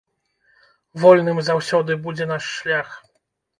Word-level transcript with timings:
Вольным 1.03 1.37
заўсёды 1.51 1.99
будзе 2.07 2.25
наш 2.35 2.43
шлях! 2.57 2.99